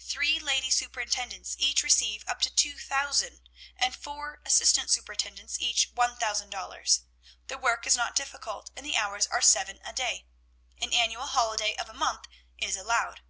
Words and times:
Three 0.00 0.40
lady 0.40 0.68
superintendents 0.70 1.54
each 1.60 1.84
receive 1.84 2.24
up 2.26 2.40
to 2.40 2.50
$2,000, 2.50 3.42
and 3.76 3.94
four 3.94 4.40
assistant 4.44 4.90
superintendents 4.90 5.60
each 5.60 5.94
$1,000. 5.94 7.00
The 7.46 7.56
work 7.58 7.86
is 7.86 7.96
not 7.96 8.16
difficult, 8.16 8.72
and 8.76 8.84
the 8.84 8.96
hours 8.96 9.28
are 9.28 9.40
seven 9.40 9.78
a 9.86 9.92
day. 9.92 10.26
An 10.80 10.92
annual 10.92 11.28
holiday 11.28 11.76
of 11.76 11.88
a 11.88 11.94
month 11.94 12.26
is 12.58 12.76
allowed.' 12.76 13.20